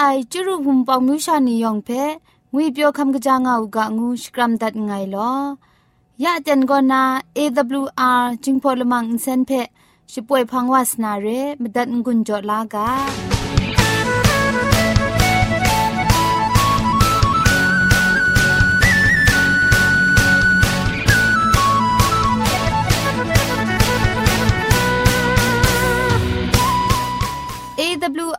[0.00, 1.90] ไอจุรุภุมปองมิวชานียองเพ
[2.52, 5.32] งุยเปียวคำกะจางอูกะงูสกรัมดัดไงลอ
[6.22, 7.02] ยะเจนกอนา
[7.36, 9.50] AWR จิงพอลมังอินเซนเพ
[10.12, 11.26] ช่วยพังวาสนาเร
[11.62, 13.27] มดัดงุนจอลากา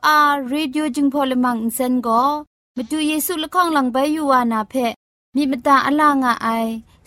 [0.09, 2.23] AWR Radio จึงพอลมังอินเซนก็
[2.75, 4.73] มาดูเยซูละข้องหลังใบยูวานาเพ
[5.35, 6.47] มีมตาอลางอไอ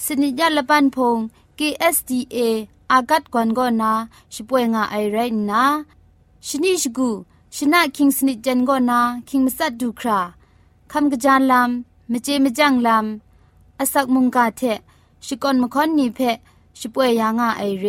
[0.04, 1.18] สนิยาละปันพง
[1.58, 2.38] KSDA
[2.92, 3.92] อากัดกวนก็นา
[4.34, 5.18] ช่วยงาไอไร
[5.50, 5.64] นะ
[6.46, 7.10] ชนิชกู
[7.56, 10.20] ชนะคิงสนิจันก็นาคิงมัสัดดูครา
[10.92, 14.62] คำกระจานลำมเจมจังลำอาศักมุงกาเท
[15.26, 16.20] ชิกอนมคอนนีเพ
[16.78, 17.86] ช่วยยางาไอเร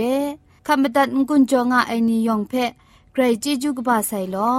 [0.66, 2.54] คำบัดงกุนจงาไอนิยองเพ
[3.12, 4.54] ใครจีจูกบาไซลอ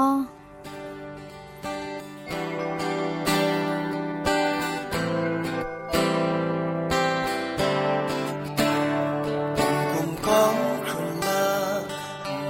[10.27, 10.57] ของ
[10.89, 11.47] คนละ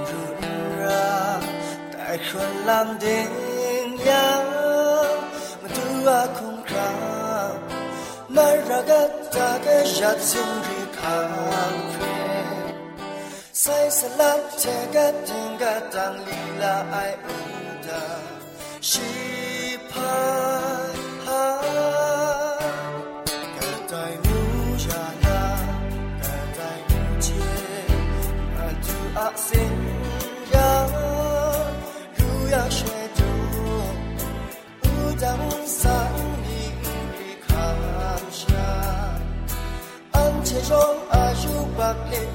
[0.09, 0.41] รุน
[0.83, 1.41] รัก
[1.91, 3.21] แต่คนลำดิ
[3.83, 5.09] งยาว
[5.61, 6.93] มันตัวคงครั
[7.53, 7.55] บ
[8.35, 9.67] มารักกตาแก
[9.99, 11.19] ยัดซึ่งรีคา
[11.71, 11.95] งเพ
[13.59, 14.63] ใส่สลับเท
[14.95, 17.49] กัดถึงกัดตังลีลาไออุ่น
[17.87, 18.05] ดา
[18.89, 19.24] ชี
[41.85, 42.34] bakit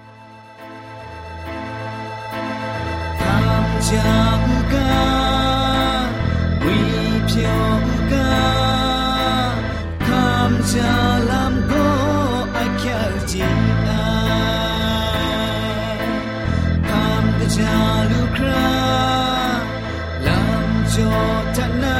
[3.81, 4.93] Jagungga,
[6.63, 6.79] wi
[7.27, 8.29] piaguka,
[10.05, 11.87] Hamzah lampu
[12.63, 14.05] akhir cinta,
[16.91, 18.69] Hamzah lukra,
[20.25, 21.99] lampu coktna,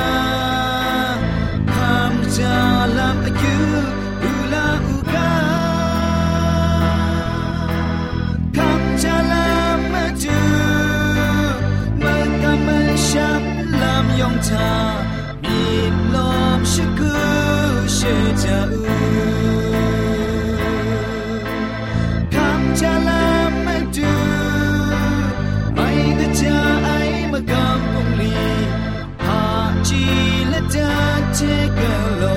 [1.65, 4.00] Hamzah lampu cute.
[14.47, 14.69] Ta
[15.43, 17.11] min lom shuku
[17.97, 18.71] shejau
[22.33, 24.15] kam jalam maju
[25.77, 26.61] mai ga ja
[26.95, 28.33] ai makam pung li
[29.25, 29.43] ha
[29.89, 30.03] chi
[30.53, 30.95] la da
[31.37, 32.33] che ga lo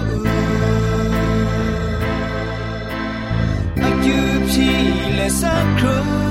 [3.86, 4.20] a you
[4.52, 6.23] feel as a crow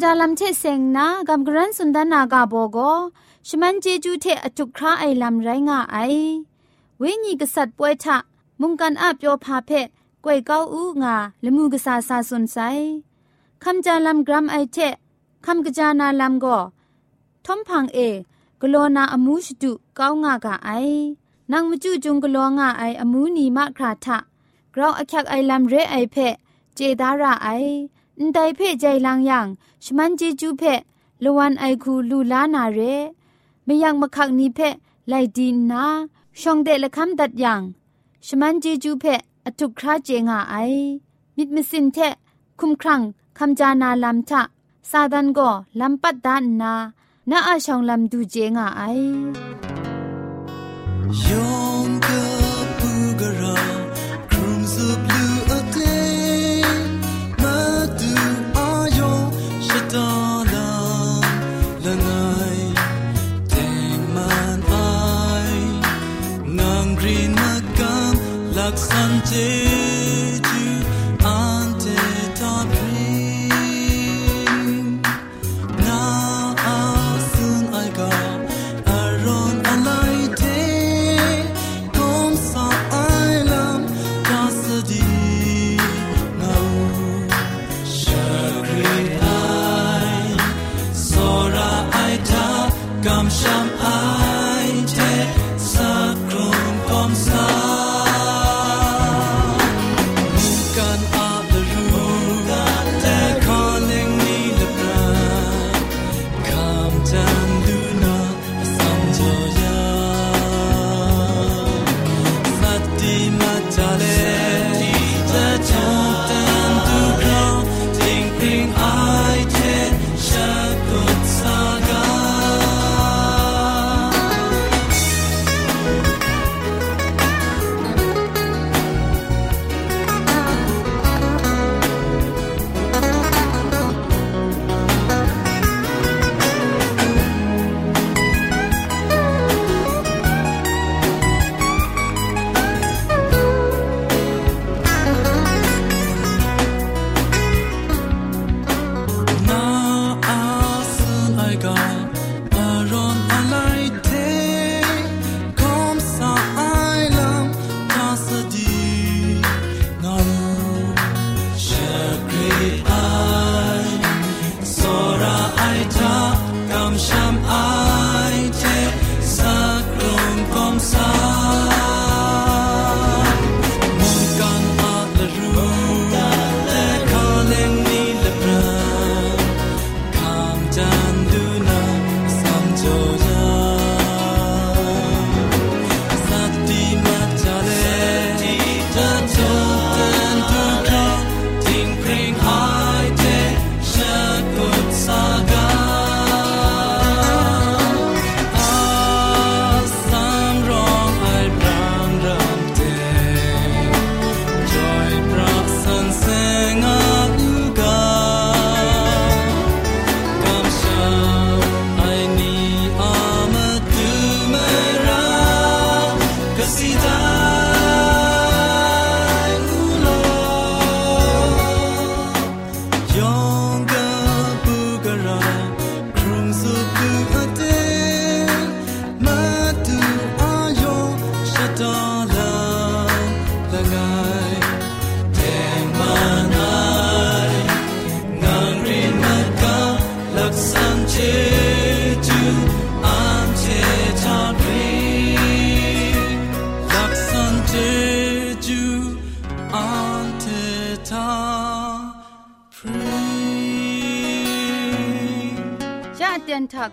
[0.00, 2.78] จาลำเชเซงนะกำกรันสุนดานากาโบโก
[3.48, 5.96] ชมันเจจูเทอจุกคราไอลำไรงาไอ
[6.98, 8.16] เวญีกษัตริย์ป่วยทะ
[8.60, 9.70] มุงกันอาบโยพาเพ
[10.24, 12.56] กวยเก้าอูงาละมูกษาซาสุนไซ
[13.62, 14.76] คำจาลำกรัมไอเท
[15.46, 16.58] คำกระจานาลำก็
[17.44, 17.98] ทอมพังเอ
[18.60, 20.70] กโลนาอมูชดุเก้างากาไอ
[21.52, 24.18] นางมจุจุงกโลงาไออมูนีมะคราทะ
[24.74, 26.16] กราวอคักไอลำเรไอเพ
[26.74, 27.48] เจดาราไอ
[28.21, 29.47] อันไดเพ่ใจลางยัง
[29.83, 30.73] ชมันเจจูเพ่
[31.23, 32.79] ละวันไอคูลูลานาเร
[33.65, 34.69] ไม่ยังมะคักนี้เพ่
[35.09, 35.83] ไลดีนา
[36.39, 37.61] ช่องเดละคำดัดยัง
[38.25, 39.13] ชมันเจจูเพ่
[39.45, 40.55] อทุกคราเจงาไอ
[41.35, 41.97] มิดมิสินเท
[42.59, 43.01] คุมครั้ง
[43.37, 44.41] คำจานาลำทะ
[44.89, 45.49] ซาดันก็
[45.79, 46.73] ลำปัดดานนา
[47.29, 48.81] น้าอาชองลำดูเจงาไอ
[51.27, 51.45] ยอ
[51.85, 52.30] งเก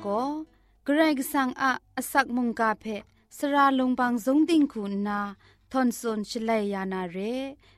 [0.07, 0.09] ก
[0.85, 1.73] เกรกสังอะ
[2.13, 2.87] สักมุงกาเพ
[3.37, 5.21] สระลงบางสงติงคุณนา
[5.73, 7.19] ทอนซนชลัยยานาเร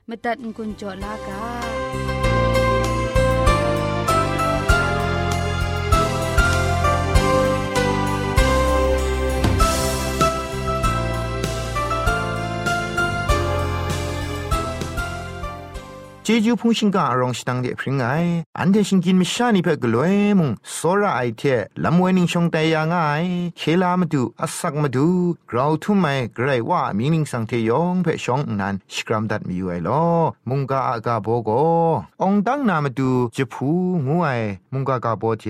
[0.07, 2.60] มตัดกุญจลากา
[16.31, 18.03] เจจูพุงชิงกาอรองสตังเดพริงไง
[18.59, 21.43] อันเดชิงกินมิชานีเพ่กลวยมุงโซระไอเท
[21.83, 22.95] ลำเวนิงชงแต่ยางไง
[23.57, 25.07] เคลามาดูอัสักมาดู
[25.51, 30.05] กราวทุ่มไม่ไกรว่ามีนิงสังเทยองเพ่ชองนั้นสกรัมดัดมีอยู่ไอลอ
[30.49, 31.49] มุงกาอากาโบโก
[32.21, 33.69] องตังนามาดูจะพู
[34.07, 34.29] งูไอ
[34.73, 35.45] มุงกากาโบเจ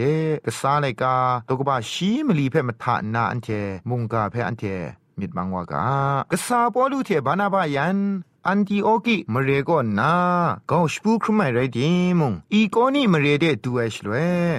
[0.46, 1.16] กษาเลกา
[1.48, 3.48] ตกบาชีมลีเพ่มาทานาอันเท
[3.90, 4.64] มุงกาเพ่อันเท
[5.20, 5.84] มิดบังวากา
[6.32, 7.98] กษาปอลูเทบานาบายัน
[8.48, 10.14] อันติโอกิมเรก็นา
[10.72, 14.14] ก็สปูครุไม่ไรดีมุงอีโกนี่มเรเดดูเอชลเว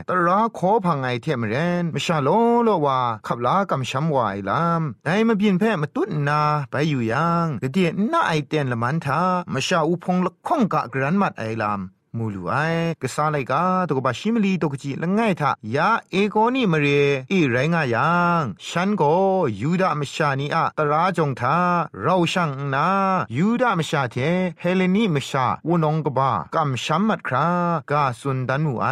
[0.09, 2.29] ตราขอพังไอเทมเรนมชาโล
[2.65, 9.21] โลว่าขับลากำช้ำวายลามได้มาบินแพ่มาตุ้นนาไปอยู่ยังเดียน่าไอเตนละมันทา
[9.53, 11.81] มชาอุพงละข้องกะกรันมัดไอลาม
[12.19, 12.55] มูลูไอ
[13.03, 16.87] กษาไลกาตกบาชิมลีตกจีละง่ายทายาเอโกนี่มเร
[17.33, 19.13] อีไรงายังฉันก็
[19.61, 21.57] ยูดามชานีอะตราจงทา
[22.03, 22.89] เราช่างนา
[23.37, 24.17] ยูดามชาเท
[24.61, 27.47] เฮเลนีมชาวนองกบากำชัมมัดครา
[27.91, 28.87] กาสุนดันมูไอ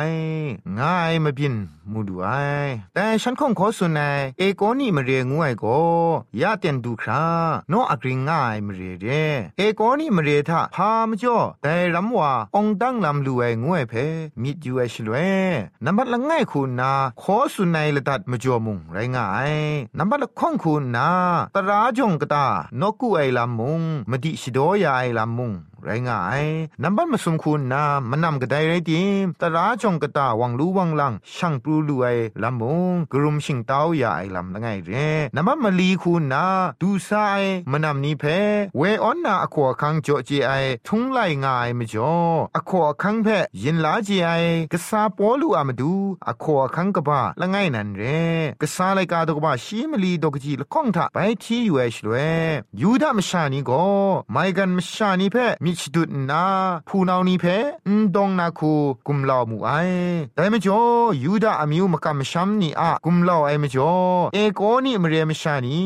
[0.78, 1.54] ง่ายมาบิน
[1.92, 2.28] มูดูไอ
[2.94, 5.66] แต่ฉันคงขอสุนัยเอโกนี่มาเรียงวยโก
[6.40, 7.24] ยาเตียนดูครา
[7.68, 9.06] โนอักริงง่ายมาเรียเด
[9.56, 13.94] เอโกนี่มาเรียทาพามจ่อแต่รำว่าองตั้งลำลูไองวยเพ
[14.42, 15.14] มิดยูเอชลเว
[15.84, 16.92] นับบัดละง่ายคุณนา
[17.22, 19.52] ขอสุนัยละตัดมาจ่อมุงไรง่าย
[19.98, 21.08] นับบัดละข้องคุณนา
[21.54, 22.46] ตราจงกตา
[22.80, 25.52] นกูไอลำมุงมดิชิโดยาไอลำมุง
[25.84, 26.44] ไรงาย
[26.82, 29.02] นับบันมาสมคุณนามันนำกระไดไรดี
[29.40, 34.92] ตราจงกตาวังรู้วังลังช่างปลูรวยลำมงกรุมชิงเต้าใหญ่ลำละไงเร
[35.36, 36.44] นับบันมาลีคุณนา
[36.80, 38.24] ดูสายมันนำนี้เพ
[38.76, 40.50] เวออนนาอขวคังโจจีไอ
[40.86, 42.14] ทุงไลง่ายมจ่อ
[42.56, 43.28] อขวคังเพ
[43.62, 44.30] ยินลาจีไอ
[44.72, 45.92] กษาปอลูอามาดู
[46.28, 48.02] อขวคังกบ้าละไงนันเร
[48.60, 52.14] กษาไลกาดกบ้าชีมลีดกจีละข้องทาไปที่อยู่เอชลเว
[52.80, 53.84] ยูดามชานีก็
[54.32, 56.44] ไม่กันมชานีเพมิชดุดนา
[56.88, 57.44] ผู้นานีเพ
[57.88, 58.72] นดองนาคู
[59.06, 59.70] กุมลาวมูไอ
[60.34, 60.78] แต่มจ่
[61.20, 63.92] อยูดาอามิวมกำชัมนีอะกุมลาวไอมจ่อ
[64.34, 65.78] เอโกนี่มเรียมชานี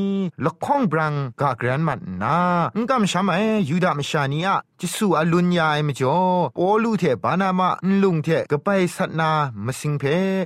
[0.45, 2.39] ละข้องบรังกากรันมันนา
[2.83, 3.37] งกำชัมไอ
[3.69, 6.19] ยูดามชานีอะ จิสูอลุนยาไอมจ่อ
[6.57, 9.31] โอลูเทบานามะนลุงเทกะไปสัตนา
[9.67, 10.03] มสิงเพ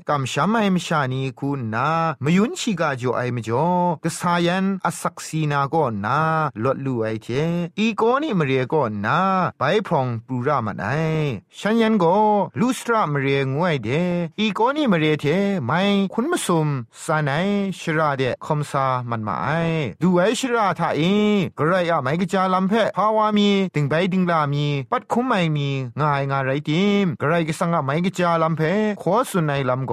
[0.09, 1.89] กำชัมไอมชานีคูนา
[2.25, 3.67] มยุนชิกาจ่อไอมจ่อ
[4.05, 6.21] กะสายันอสักซีนาก็นา
[6.65, 7.29] ลดลูไอเท
[7.79, 9.21] อีโกนี่มเรียก็นา
[9.59, 10.87] ไปพรองปูรามันไอ
[11.59, 12.05] ฉันยันโก
[12.59, 13.89] ลูสตรามเรียงวยเด
[14.41, 15.27] อีโกนี่มเรียเท
[15.67, 15.81] ไม่
[16.13, 16.69] คุณมาสุม
[17.05, 17.31] สาไน
[17.79, 19.49] ชราเดคอมซามันมาไอ
[20.03, 21.01] ดูไอชราทาเอ
[21.59, 25.69] กระไรอะไม่กจาลำเพภาวามีติงไปติงลามีปัดคุมไม่มี
[26.01, 28.63] ง่ายง่ายไรติมกระไรก็สังอะไม่กจาลำเพ
[29.03, 29.93] ขอสุนัยลำโก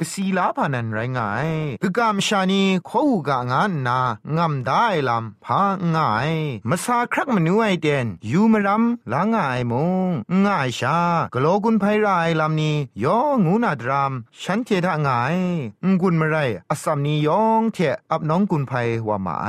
[0.00, 1.48] กสีลาพานันไรง่าย
[1.82, 3.98] กกามชานีขอหูกะงานนา
[4.36, 5.62] งำได้ลำพา
[5.94, 6.32] ง่าย
[6.68, 9.74] มาซาครักมนูไอเดนยูมรำลาง่ายม
[10.06, 10.08] ง
[10.46, 10.98] ง่ายชา
[11.34, 14.12] กโลกุนไพรายลำนี้ยองงูนาดราม
[14.42, 15.36] ฉันเททะงาย
[15.84, 16.36] งกุนมาไร
[16.70, 17.78] อสัมนี้ยองเท
[18.10, 18.72] อับน้องกุนไพ
[19.08, 19.48] ว่าหมาไอ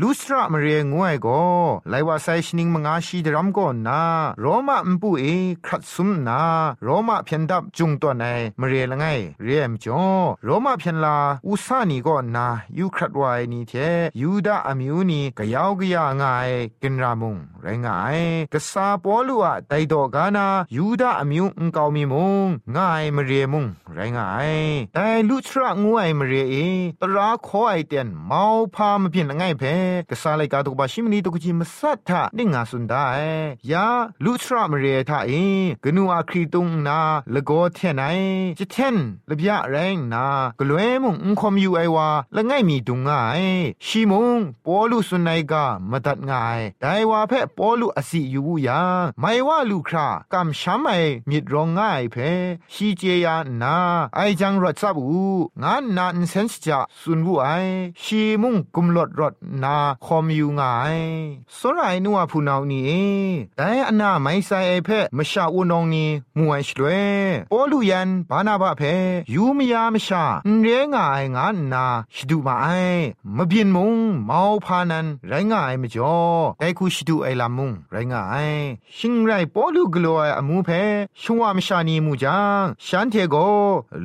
[0.00, 1.42] ลูสระมาเรียงวยก็
[1.90, 4.00] ไลว่าไซชนิงมงาชีดรัมก็นา
[4.40, 5.24] โรมาอุปูเอ
[5.66, 6.40] ครัดซุมนา
[6.84, 8.24] โรมาเพียนดับจุงตัวไหน
[8.60, 9.04] มเรียละไง
[9.44, 10.02] เรียมจ้อ
[10.44, 11.16] โรมาเพียนลา
[11.46, 12.46] อุสานีก็นา
[12.78, 13.72] ยูครัดไวนี่เท
[14.20, 16.50] ยูดาอมิวนีกะยาวกะยางาย
[16.82, 18.18] กินรามุงไรงาย
[18.52, 24.52] กะซาปอลูอะไดดอกานายูดาอมิวอุงกาวมีมุงง่ายมเรียมุงไรงาย
[24.94, 26.54] แต่ลุทระงวยมเรียเอ
[27.00, 28.42] ตราขอไอเตียนเมา
[28.74, 29.62] พามเพียนง่ายเพ
[30.10, 33.06] กษาไลกาตกบาชิมนีตุกจิมสัทธะนิงาสุนได้
[33.70, 33.86] ยา
[34.24, 35.32] ลุทระมเรียทาเอ
[35.84, 37.00] กนูอาครีตุงนา
[37.34, 38.02] ละโกเทนไน
[38.58, 38.96] จิเทน
[39.30, 40.24] ละบยะแรงนา
[40.58, 43.42] กลวยมุงอุคอมยูไอวาละง่ายมีดุงง่าย
[43.86, 48.80] ชีมุงปอลุสุนัยกามาตัดง่ายไดว่าเพปอลุอสิอยู่บุยา
[49.20, 50.90] ไม่ว่าลูครากำช้ำไอ
[51.28, 52.16] มิดรองง่ายเพ
[52.72, 53.76] ชีเจยานา
[54.16, 55.22] ไอจังรถซับอู
[55.62, 57.48] งานนานเซนส์จะสุนบุไอ
[58.02, 60.98] ชีมุงกุมลดรถนาคอมอยู่ง่าย
[61.58, 63.18] สรายนัวผู้นานี่
[63.56, 67.02] แต่อันนาไม่ใส่ไอเพมชาอุนองนี่มวยชลวย
[67.50, 68.82] ปอลูยันบานาบะเพ
[69.34, 70.24] ยูมยามชา
[70.62, 72.66] เรียง่ายงานนาชดูมาไอ
[73.36, 76.16] มบินมุงเมาพานันไรง่ายมจ่อ
[76.58, 78.48] แต่คูชดูไอลามุงไรง่าย
[78.98, 80.70] ชิงไรปอลูกลัวอมูเพ
[81.22, 83.36] ชวมชานีมูจังฉันเทโก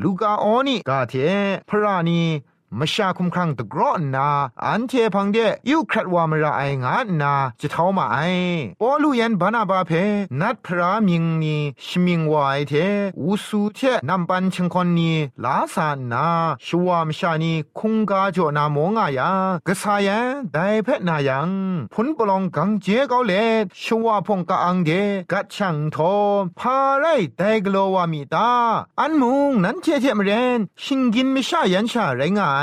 [0.01, 1.13] ลูกาออนี่กาเท
[1.69, 2.21] พระนี
[2.79, 4.27] มชาคุมครังตะกรอนนา
[4.65, 5.37] อันเทพังเด
[5.69, 8.17] ยูครัดวามระไองานนาจะเท่ามาไอ
[8.81, 9.91] ปอลูยันบานาบาเพ
[10.41, 12.73] นัดพระมิงนีชมิงวายเท
[13.21, 15.11] อุสูเทนำปันชงคนนี
[15.43, 16.27] ลาสานนา
[16.65, 19.31] ชวามชานีคุงกาจนามงายา
[19.67, 21.49] กษายันไดเพนายัง
[21.93, 23.33] พุนปลองกังเจเกาเล
[23.81, 24.89] ชวาพงกะอังเด
[25.31, 26.13] กัดช่างทอ
[26.59, 27.05] พาไร
[27.37, 28.51] ไดกโลวามีตา
[28.99, 32.51] อันมุงนั้นเทเทมเรนชิงกินไม่ชายันชาไรงา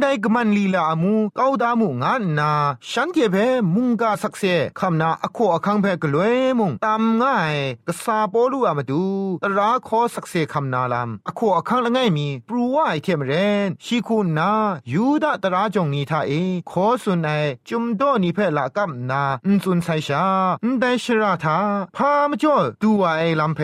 [0.00, 2.52] ได้กมันลีลามูเก้าดามูงานนา
[2.90, 3.36] ฉันเทเพ
[3.74, 4.42] มุงกาสักเซ
[4.78, 7.54] คำนาอโคอคังเพกลวยมุงตามง่าย
[7.88, 9.04] กษาปอลูอามาดู
[9.44, 13.32] ตราคอสักเซคำนาลามอโคอคังละง่ายมีปรูว่าไอเทมเร
[13.66, 14.50] นชีคูนา
[14.92, 16.32] ยูดาตราจงนีทาเอ
[16.70, 17.28] ขอสุนไอ
[17.68, 20.24] จุมโดนีเพละกัมนาอุนซุนไซชา
[20.64, 21.58] อุนไดชราทา
[21.96, 23.60] พามจ่อดูว่าไอลำเพ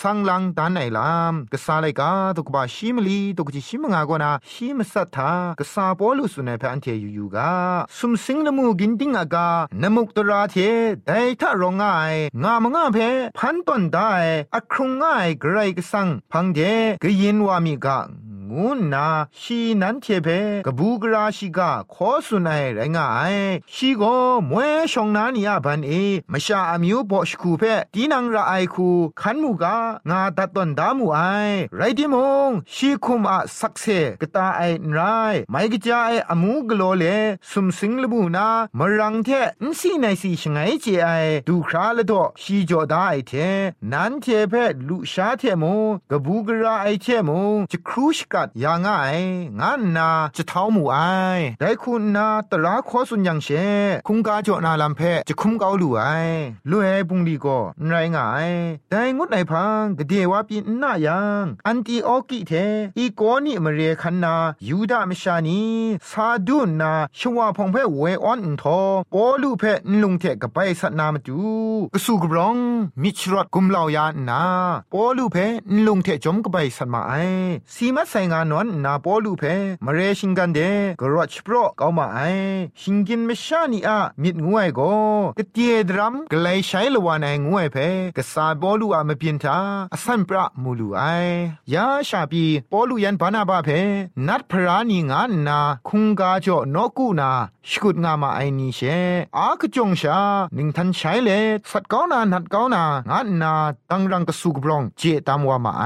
[0.00, 7.52] สังลังดันไอลามกษาไลกาตุกบาชิมลีตุกจิชิมงากนาชิมสัทธากษาปอลุสุนัยพันเทยูยูกา
[7.98, 9.48] สุมสิงนมูกินติงอากา
[9.82, 10.56] นมุกตราเท
[11.06, 12.98] ไดทะรองง่ายงามงาเพ
[13.38, 14.12] พันตอนได้
[14.54, 16.60] อครุงง่ายไกรกสังพังเด
[17.02, 18.00] กยินวามีกา
[18.56, 19.06] งูนา
[19.40, 20.28] ชีนันเทเพ
[20.66, 23.20] กบูกราชิกาขอสุนัยไรงาไอ
[23.74, 24.02] ชีโก
[24.50, 25.92] มวยชองนานียบันเอ
[26.32, 27.62] มชาอามิวบอชคูเพ
[27.94, 28.88] ตีนังระไอคู
[29.20, 29.76] ขันมูกา
[30.10, 31.20] งาตัดตอนดามูไอ
[31.76, 32.16] ไรดิม
[32.48, 33.84] งชีคุมอะสักเซ
[34.20, 34.62] กตาไอ
[34.92, 34.98] ไร
[35.50, 37.04] ไม่กจาไออมูกโลเล
[37.50, 39.28] สุมสิงลบูนามรังเท
[39.62, 41.08] นสีในสีชงไงเจไอ
[41.48, 43.32] ดูคราละดอชีจอดาไอเท
[43.92, 44.52] นันเทเพ
[44.88, 49.12] ลุชาเทมงกบูกราไอเทมงจะครูชกัดยางไอ
[49.60, 50.96] งานนาจะเท้ามูไอ
[51.60, 53.48] ได้คุณนาตราขอสุนยังเช
[54.06, 56.02] คุงกาจอนาลัมเพจะคุมเกาลูไอ
[56.70, 58.50] ลุเอปุงลีก็ไรงาย
[58.90, 62.52] แต่งดไหนพังกเดวาปีน่ายังอันตีออกิเท
[62.98, 64.34] อีโกนี่มเรคันนา
[64.68, 65.62] ยูดามชานี
[66.10, 68.80] ซาดุนนาชวาพงเพเวออนทอ
[69.12, 71.38] โอลูเพนลุงเทกไปสัตนามจู
[71.92, 72.56] กสูกรอง
[73.02, 74.42] มิชรอดกุมเหล่ายานา
[74.92, 75.36] โอลูเพ
[75.70, 77.12] นลุงเทจมกไปสัตมาไอ
[77.74, 79.42] สีมัดไซงานวนนาโอลูเพ
[79.84, 80.60] มเรชิงกันเด
[81.00, 82.20] กรอชโปรเกามาไอ
[82.80, 84.80] ชิงกินไม่ชานีอะมิดงวยโก
[85.38, 87.76] กเตียดรัมกลใช้ละวานไองวยเพ
[88.16, 89.58] กษาบอลูอะมเปียนทา
[89.92, 91.02] อสันปรามูลูไอ
[91.74, 93.68] ยาชาปีปอลูยันบานาบาเพ
[94.26, 95.58] นัดพรานีงานนา
[95.88, 97.30] คุงกาจ่อนกูนา
[97.68, 98.80] สกุดงามาไอนีเช
[99.36, 100.18] อากจงชา
[100.54, 101.30] หนิงทันใช้เล
[101.70, 103.52] สัตก้านานัดก้านางานนา
[103.90, 105.84] ตั้งรังกสุกบรองเจตามว่ามาไอ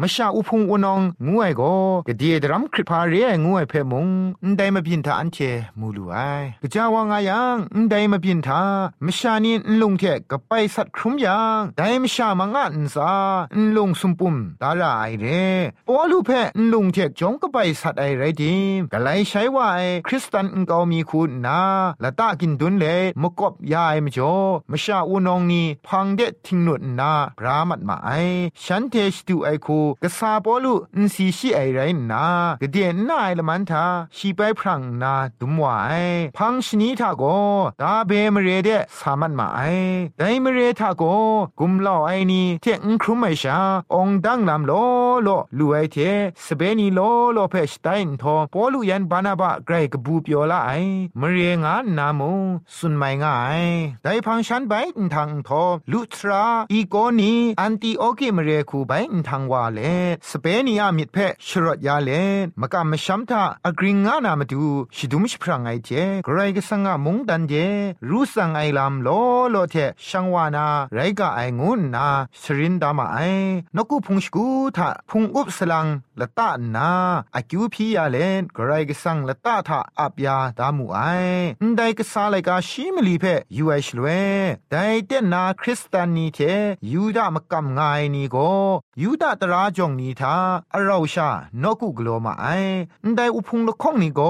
[0.00, 1.62] มชาอุพงวนองงวยโก
[2.08, 4.08] กเดียดรัมคริพาเรียงวยเพมง
[4.48, 5.38] นได้มาบินทาอันเช
[5.80, 6.16] มูลูไอ
[6.62, 8.62] กะจาวางายังนได้มาบินทา
[9.04, 13.12] มชานีนลงเทกกไปสัตครุมยังได้มชามางานซา
[13.56, 15.26] นลงสุมปุมดาราไอเร
[15.88, 21.60] ปอลูเพนลงเทกจงก็ไปสัตไอไรดิมกะไลใช้ว่าไอคริสตันอุกามีคุณนา
[22.02, 22.84] ละตากินดุนเล
[23.22, 24.36] มกบยายมจ่อ
[24.70, 28.10] มชาอูนองนีพังเดทิงนุนนาพรามัดมาไอ
[28.64, 31.80] ฉันเทสตูไอคูกะซาปอลูอินซีชีไอไร
[32.12, 32.26] นา
[32.60, 33.84] กะเดียนนาไอละมันทา
[34.16, 35.90] ชีไปพรังนาดุมวาไอ
[36.36, 37.24] พังชนีทาโก
[37.80, 39.60] ดาเบมเรเดสามันมาไอ
[40.18, 41.02] ไดมเรทาโก
[41.60, 43.58] กุมลอไอนีเทงครุมไอชา
[43.94, 44.72] องดังลำโล
[45.22, 45.96] โลลูไอเท
[46.46, 47.00] สเปนีโล
[47.32, 50.72] โลเพชไตน์ทอปอลูยันบานาบะไกรกบูเปียวละไอ
[51.20, 52.32] มเรียงานนามู
[52.76, 53.62] สุนไม่ง่าย
[54.04, 54.72] ได้พังฉันไป
[55.14, 58.92] ทางทอลุทราอีโกนีอันติโอเกมเรียคูไป
[59.28, 59.80] ทางวาเล
[60.30, 62.10] สเปนีอามิดเพชรดยาเล
[62.60, 64.64] มกามชัมทาอกริงงานามาดู
[64.96, 65.90] ชิดุมชพรางไอเจ
[66.24, 67.54] ไกรกสังงมงดันเจ
[68.08, 69.08] รูสังไอลามโล
[69.50, 69.76] โลเท
[70.08, 72.06] ชังวานาไรกะไองุนนา
[72.40, 73.18] สรินดามาไอ
[73.76, 75.86] นกุพุงสกูทาพุงอุบสลัง
[76.20, 76.90] ละตานา
[77.36, 80.98] อากิวพียาเลนไกรกสังละตาทาอับยาดามูไอ
[81.76, 83.24] ได้กษาเลกาชิมลีเพ
[83.56, 84.06] ยูไอชลเว
[84.70, 84.74] ได
[85.06, 86.38] เตนนาคริสตานีเท
[86.92, 88.36] ยูดามกำงายนีโก
[89.02, 90.34] ยูดาตราจงนีทา
[90.74, 91.28] อราชา
[91.62, 92.46] นกุกโลมาไอ
[93.16, 94.20] ได้อุพุงละข้องนีโก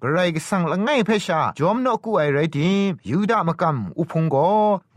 [0.00, 4.36] ไกรก็สั่งละไงเพชาจอมนกุไอไรดิมยูดามกำอุพุงโก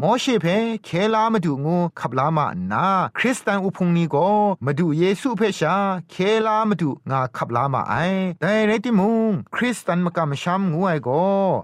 [0.01, 0.45] มอเชเพ
[0.85, 2.85] เคลามาดูงูขับลามานา
[3.17, 4.15] คริสตันอุพุงนีโก
[4.65, 5.75] มาดูเยซูเพชา
[6.11, 7.95] เคลามาดูงาขับลามาไอ
[8.41, 11.09] แต่ไรติมุงคริสตันมกำช้ำงูไอโก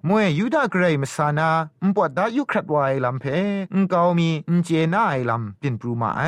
[0.07, 1.49] มวยยูดาเกรมาสานา
[1.83, 3.25] อุปดายุครัดวายลำเพ
[3.73, 6.23] อุกามีอุเจน่าไอลำเป็นปรูมาไอ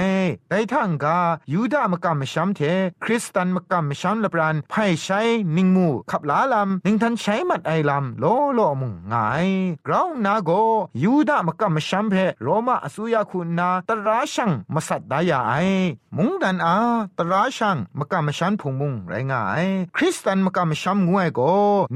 [0.49, 1.17] แต่ทั้งกา
[1.53, 2.61] ยูดามกำช้ำเท
[3.03, 5.21] คริสตันมกำช้ำละปรานไพ่ใช้
[5.55, 9.47] นิงมูขับลาลำนิงทันใช้มัดไอลำโลโลมุงงาย
[9.87, 10.51] กราวนาโก
[11.03, 15.53] ยูดามกำช้ำเพโรมาอสุยาคุณนาตราชังมาสัตดายาไอ
[16.17, 16.75] มุงดันอา
[17.17, 21.41] ตราชังมกำชันพุงมุงไรงาย คริสตันมกำช้ำงวยโก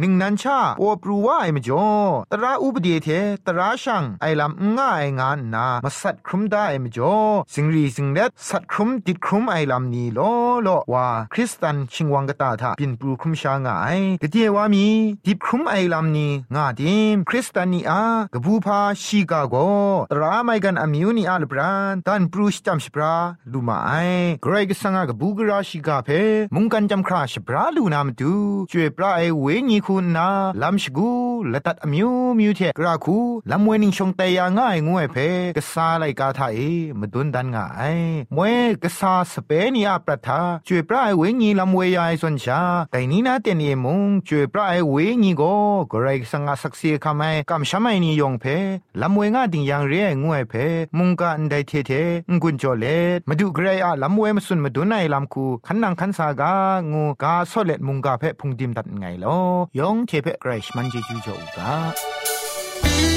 [0.02, 1.88] นิงนันชาโอปรูว่าไอมจ่อ
[2.32, 3.08] ตราอุปเดเท
[3.46, 7.18] ตราชังไอลำง่ายงานนามาสัตครุมได้ไอมจ่อ
[7.54, 10.20] สิงรีสิงเล็ดสัตครุมติดครุมไอลำนี้โล
[10.63, 14.86] โลว่าคริสตันชิงวังกตาทาปินปรูครุมชางายกะเดียว่ามี
[15.25, 18.01] ดิบครุมไอลำนี้งาดิมคริสตันนีอา
[18.34, 19.56] กะบูพาชีกาโก
[20.12, 23.13] ตราไมกันอมิวนีอาลบรานตันปรูชจัมชปรา
[23.51, 23.91] ลูมาไอ
[24.43, 26.10] เกรกสังกะบูกราชิกาเพ
[26.56, 28.34] มุงกันจำคราชปราลูนามตู
[28.71, 30.27] จวยปราไอเวญีคุณนา
[30.62, 31.12] ลัมชกู
[31.53, 33.17] ละตัดอมิวมิวเทกราคู
[33.51, 35.15] ลำเวนิงชงเตยง่ายงวยเพ
[35.56, 36.60] กษาไลกาทาเอ
[36.99, 37.97] มดุนดันง่าย
[38.36, 45.43] มวยกษาสเปนีอาประทาจวยปราไอเวญีลำเวยายส่วนชาแต่นี้นาเตนเอมุงจวยปราไอเวญีโก
[45.89, 48.46] เกรสังกสักเสียคำไมกำชามายนิยองเพ
[49.02, 50.54] ลำเวงาดิงยังเรียงวยเพ
[50.98, 51.91] มุงกันไดเทเท
[52.32, 52.86] งกุนจอเล
[53.17, 56.54] ดมาดูเกรอะลำเวมสุนมาดูในลำคูขันนังขันสากา
[56.91, 59.38] งูกาโซเลตมุงกาเพพุงดิมตัดไงลอ
[59.80, 63.16] ยองเทเพเกรชมันเจจูจอูกา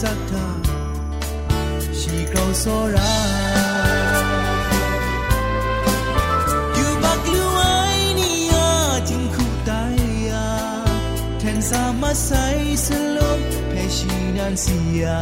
[0.00, 0.44] Sata
[1.98, 3.12] She goes ora
[6.78, 8.66] You back you aini ya
[9.08, 10.46] jin khu tai ya
[11.38, 13.30] Ten sa ma sai selo
[13.70, 15.20] pe shi nan si ya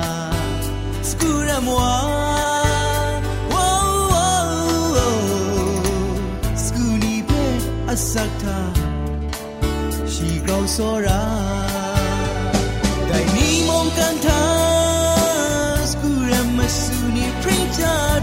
[1.11, 3.21] Skura moi
[3.53, 4.53] Wow wow
[6.65, 7.45] Skuni pe
[7.93, 8.59] asata
[10.15, 11.21] She goes ora
[17.43, 18.22] creature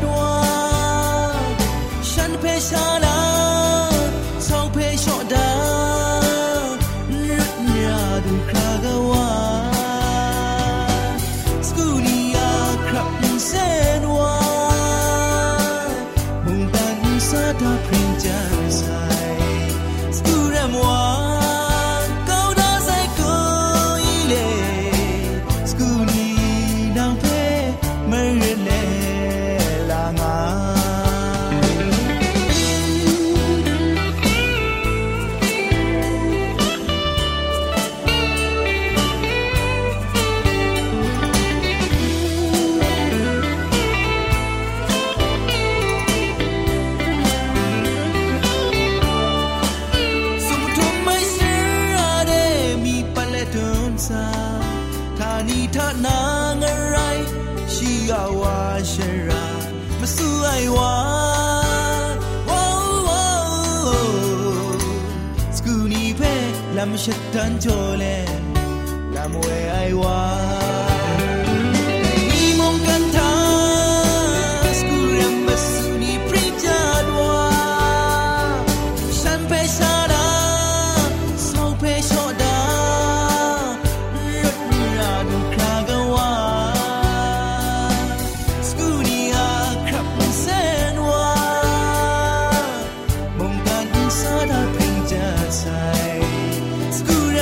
[67.48, 67.89] ำชั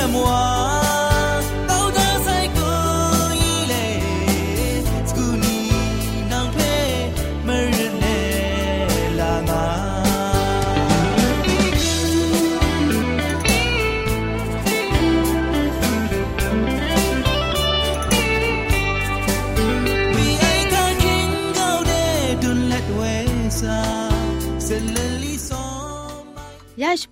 [0.08, 0.57] moi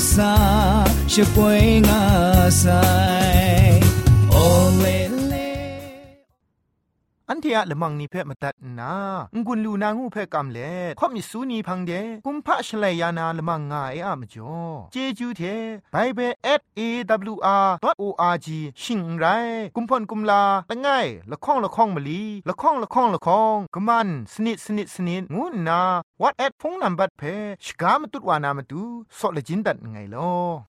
[0.00, 3.37] sa, she poinga sai.
[7.48, 8.92] ที่ละมังนิเพ่มาตัดนา
[9.46, 11.92] งุนลูนางูเพ่กำเล่ข่อมิสูนีพังเด
[12.26, 14.56] กุมพะชเลยานาละมังงาเออะมจ่อ
[14.92, 15.42] เจจูเท
[15.92, 16.32] ไบเบิล
[16.78, 18.48] @awr.org
[18.82, 19.24] ชิงไร
[19.76, 25.80] กุมพ่นกุมลาละง่ายละข้องละข้องมะลีละข้องละข้องละข้องกะมันสนิดสนิดสนิดงูนา
[26.20, 27.22] what at พงนัมบัดเพ
[27.64, 28.82] ชกามตุดวานามตุ
[29.18, 30.67] ซอเลจินดัดไงลอ